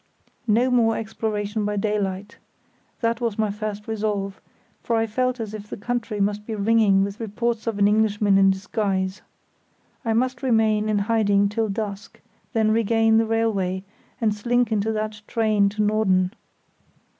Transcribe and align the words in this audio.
No 0.47 0.71
more 0.71 0.97
exploration 0.97 1.63
by 1.63 1.75
daylight! 1.75 2.39
That 3.01 3.21
was 3.21 3.37
my 3.37 3.51
first 3.51 3.87
resolve, 3.87 4.41
for 4.81 4.95
I 4.95 5.05
felt 5.05 5.39
as 5.39 5.53
if 5.53 5.69
the 5.69 5.77
country 5.77 6.19
must 6.19 6.43
be 6.47 6.55
ringing 6.55 7.03
with 7.03 7.19
reports 7.19 7.67
of 7.67 7.77
an 7.77 7.87
Englishman 7.87 8.39
in 8.39 8.49
disguise. 8.49 9.21
I 10.03 10.13
must 10.13 10.41
remain 10.41 10.89
in 10.89 10.97
hiding 10.97 11.49
till 11.49 11.69
dusk, 11.69 12.19
then 12.53 12.71
regain 12.71 13.17
the 13.19 13.27
railway 13.27 13.83
and 14.19 14.33
slink 14.33 14.71
into 14.71 14.91
that 14.91 15.21
train 15.27 15.69
to 15.69 15.83
Norden. 15.83 16.33